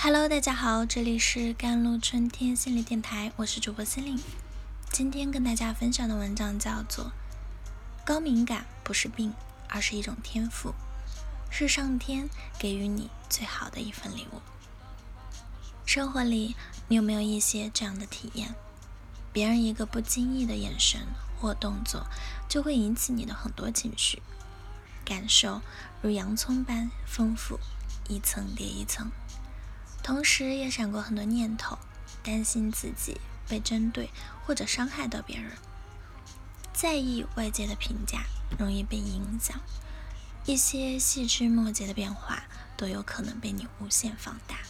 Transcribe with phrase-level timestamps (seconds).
[0.00, 4.16] Hello，大家好，这里是甘露春天心理电台，我是主播心灵。
[4.92, 7.06] 今天跟大家分享的文章叫做
[8.06, 9.34] 《高敏感不是病，
[9.68, 10.72] 而是一种天赋，
[11.50, 12.30] 是上天
[12.60, 14.36] 给予你最好的一份礼物》。
[15.84, 16.54] 生活里，
[16.86, 18.54] 你有没有一些这样的体验？
[19.32, 21.00] 别人一个不经意的眼神
[21.40, 22.06] 或动作，
[22.48, 24.22] 就会引起你的很多情绪
[25.04, 25.60] 感受，
[26.00, 27.58] 如洋葱般丰富，
[28.08, 29.10] 一层叠一层。
[30.08, 31.76] 同时也闪过很多念头，
[32.22, 34.08] 担心自己被针对
[34.42, 35.52] 或者伤害到别人，
[36.72, 38.22] 在意外界的评价，
[38.58, 39.60] 容易被影响，
[40.46, 42.44] 一些细枝末节的变化
[42.74, 44.60] 都有可能被你无限放大。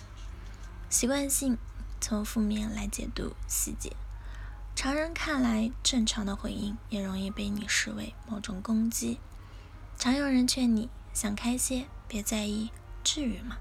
[0.91, 1.57] 习惯性
[2.01, 3.93] 从负面来解读细节，
[4.75, 9.21] 常人看来正常的回应，也容易被你视为某种攻击。
[9.97, 12.73] 常有人劝你想开些，别在意，
[13.05, 13.59] 至于吗？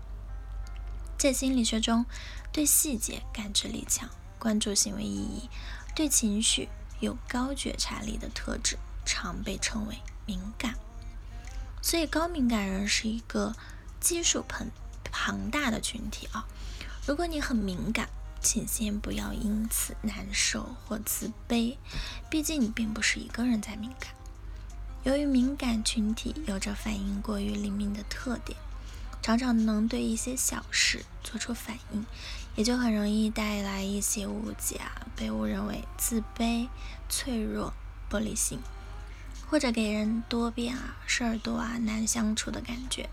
[1.17, 2.05] 在心理学中，
[2.51, 5.49] 对细节感知力强、关注行为意义、
[5.95, 10.75] 对情绪有高觉察力的特质，常被称为敏感。
[11.81, 13.55] 所以，高敏感人是一个
[13.99, 14.67] 基数庞
[15.11, 16.45] 庞大的群体啊。
[17.07, 18.07] 如果你很敏感，
[18.39, 21.77] 请先不要因此难受或自卑，
[22.29, 24.11] 毕竟你并不是一个人在敏感。
[25.03, 28.57] 由于敏感群体有着反应过于灵敏的特点。
[29.27, 32.05] 常常能对一些小事做出反应，
[32.55, 36.69] 也就很容易带来一些误解啊，被误认为自卑、
[37.09, 37.73] 脆弱、
[38.09, 38.61] 玻璃心，
[39.49, 43.09] 或者给人多变啊、事儿多啊、难相处的感觉。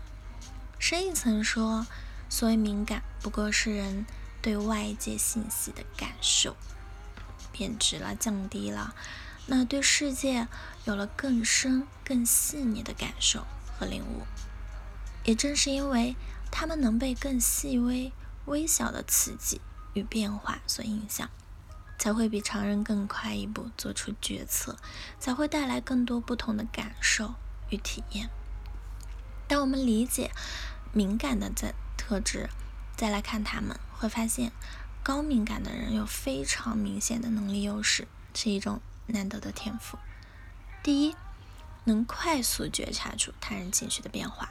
[0.79, 1.85] 深一层说，
[2.29, 4.05] 所谓敏感，不过是人
[4.41, 6.55] 对外界信息的感受
[7.51, 8.95] 变质了、降低了，
[9.47, 10.47] 那对世界
[10.85, 13.45] 有了更深、更细腻的感受
[13.77, 14.21] 和领悟。
[15.25, 16.15] 也正是因为
[16.51, 18.13] 他们能被更细微、
[18.45, 19.59] 微小的刺激
[19.93, 21.29] 与变化所影响，
[21.97, 24.77] 才会比常人更快一步做出决策，
[25.19, 27.33] 才会带来更多不同的感受
[27.69, 28.29] 与体验。
[29.47, 30.31] 当我们理解
[30.93, 32.49] 敏感的在特质，
[32.95, 34.51] 再来看他们，会发现
[35.03, 39.97] 高敏感的人有非常明显的能力优势，是一种难得的天赋。
[40.83, 41.15] 第一，
[41.85, 44.49] 能快速觉察出他人情绪的变化。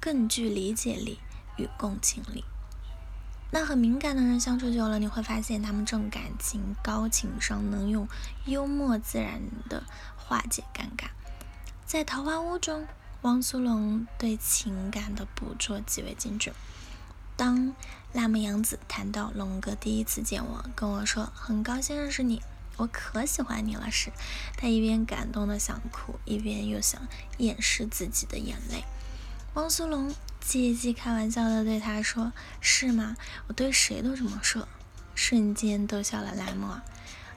[0.00, 1.18] 更具理解力
[1.56, 2.44] 与共情力。
[3.50, 8.06] 那和敏感的人相处久了，你会发现他们重感情、高情商，能用
[8.44, 9.84] 幽默自然的
[10.16, 11.08] 化解尴尬。
[11.86, 12.86] 在《桃花坞》中，
[13.22, 16.54] 汪苏泷对情感的捕捉极为精准。
[17.36, 17.74] 当
[18.12, 22.42] 辣目洋子谈到龙哥第一次见我，跟我说很高兴认识你，
[22.76, 24.12] 我可喜欢你了时，
[24.58, 27.00] 他一边感动的想哭，一边又想
[27.38, 28.84] 掩饰自己的眼泪。
[29.54, 33.16] 汪苏泷借机开玩笑的对他说：“是吗？
[33.48, 34.68] 我对谁都这么说。”
[35.14, 36.68] 瞬间逗笑了栏目。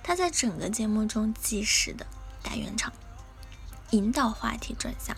[0.03, 2.05] 他在整个节目中及时的
[2.43, 2.93] 打圆场，
[3.91, 5.15] 引导话题转向，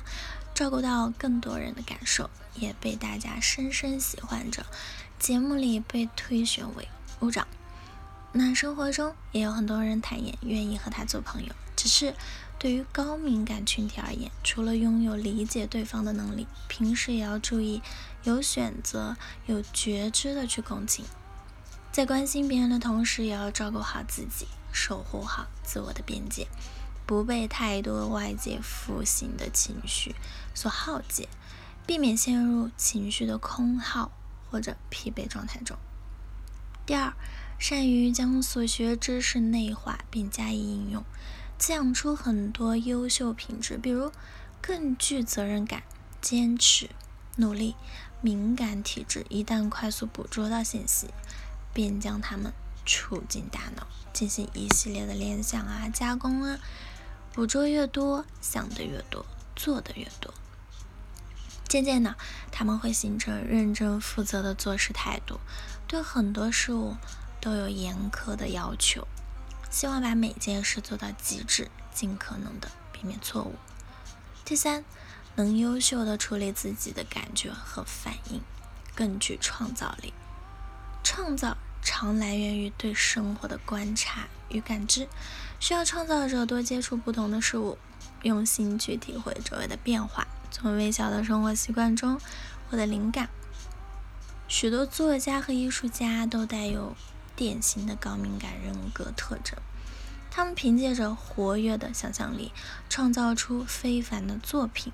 [0.54, 4.66] 照顾到更多人的感受，也被大家深深喜欢着。
[5.20, 6.88] 节目里被推选为
[7.20, 7.48] 部长。
[8.32, 12.16] 那生活中也有很多人坦言愿意和他做朋友，只是。
[12.60, 17.82] 对于高敏感群体而言，除了拥有理解对方的能力，平时也要注意
[18.24, 19.18] 有选择、
[19.48, 21.04] 有觉知的去共情，
[21.92, 26.48] 在关心别人的同时，也要照顾好自己，守护好自我的边界，
[27.06, 30.16] 不被太多外界负性的情绪
[30.56, 31.28] 所耗竭，
[31.86, 34.10] 避免陷入情绪的空耗
[34.50, 35.76] 或者疲惫状态中。
[36.86, 37.14] 第二，
[37.60, 41.04] 善于将所学知识内化并加以应用。
[41.66, 44.12] 滋养出很多优秀品质，比如
[44.62, 45.84] 更具责任感、
[46.20, 46.90] 坚持、
[47.38, 47.78] 努力、
[48.20, 49.26] 敏感体质。
[49.30, 51.08] 一旦快速捕捉到信息，
[51.74, 52.52] 便将它们
[52.86, 56.60] 储进大脑，进行一系列的联想啊、加工啊。
[57.32, 59.26] 捕捉越多，想的越多，
[59.56, 60.34] 做的越多。
[61.70, 62.18] 渐渐的，
[62.52, 65.40] 他们会形成认真负责的做事态度，
[65.88, 66.98] 对很多事物
[67.40, 69.08] 都有严苛的要求。
[69.74, 73.56] 希望把每件事做到极致，尽可能的避免错误。
[74.46, 74.86] 第三，
[75.36, 78.40] 能优秀的处理自己的感觉和反应，
[78.94, 80.14] 更具创造力。
[81.04, 85.10] 创造常来源于对生活的观察与感知，
[85.60, 87.80] 需要创造者多接触不同的事物，
[88.22, 92.22] 用心去体会周围的变化，从微小的生活习惯中
[92.70, 93.28] 获得灵感。
[94.48, 96.96] 许多作家和艺术家都带有。
[97.36, 99.58] 典型的高敏感人格特征，
[100.30, 102.52] 他们凭借着活跃的想象力，
[102.90, 104.94] 创造出非凡的作品。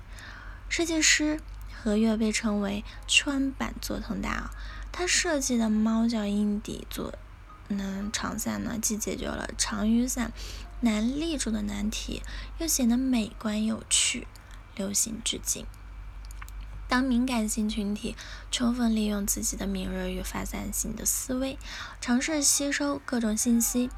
[0.68, 1.40] 设计师
[1.82, 4.50] 何月被称为川版佐藤大，
[4.92, 7.14] 他设计的猫脚印底座
[7.68, 10.32] 嗯长伞呢，既解决了长雨伞
[10.80, 12.22] 难立住的难题，
[12.58, 14.26] 又显得美观有趣，
[14.74, 15.66] 流行至今。
[16.90, 18.16] 当敏感性群体
[18.50, 21.56] 充分利用自己的敏锐与发散性的思维，
[22.00, 23.88] 尝试吸收各种信息，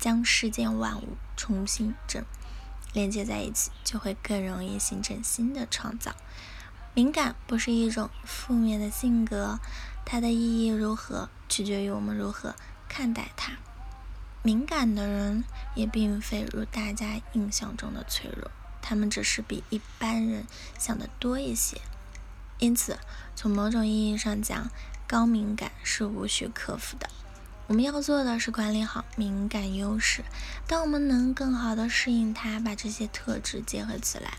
[0.00, 2.24] 将世间万物重新整
[2.92, 6.16] 连接在一起，就会更容易形成新的创造。
[6.92, 9.60] 敏感不是一种负面的性格，
[10.04, 12.56] 它的意义如何，取决于我们如何
[12.88, 13.52] 看待它。
[14.42, 15.44] 敏感的人
[15.76, 18.50] 也并非如大家印象中的脆弱，
[18.82, 20.44] 他们只是比一般人
[20.76, 21.80] 想的多一些。
[22.64, 22.98] 因此，
[23.36, 24.70] 从某种意义上讲，
[25.06, 27.10] 高敏感是无需克服的。
[27.66, 30.24] 我们要做的是管理好敏感优势。
[30.66, 34.38] 当我们能更好的适应它，把这些特质结合起来，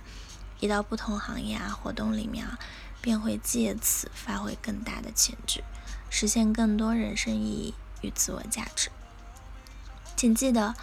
[0.59, 2.57] 移到不同行业啊、活动里面啊，
[2.99, 5.63] 便会借此发挥更大的潜质，
[6.09, 8.89] 实现更多人生意义与自我价值。
[10.15, 10.73] 请记得，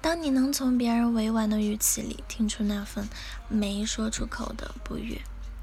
[0.00, 3.08] 当你能从别人委婉的语气里听出那份
[3.48, 5.20] 没说出口的不悦。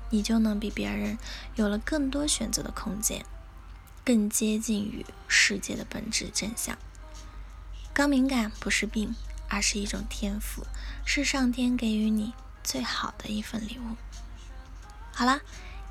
[0.10, 1.18] 你就能比别人
[1.56, 3.26] 有了更多选择的空间，
[4.04, 6.78] 更接近于世界的本质真相。
[7.94, 9.16] 高敏感不是病，
[9.50, 10.66] 而是一种天赋，
[11.06, 12.34] 是上天给予你
[12.64, 13.96] 最好的一份礼物。
[15.12, 15.42] 好了，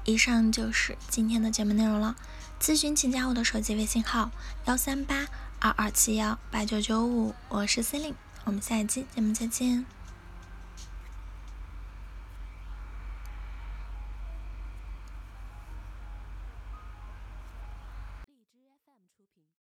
[0.05, 2.17] 以上就是今天的节目内容了。
[2.61, 4.31] 咨询请加我的手机微信号：
[4.65, 5.27] 幺三八
[5.61, 9.98] 二二七幺八九九五，我是 c e l i n e 我们下一期节目再见。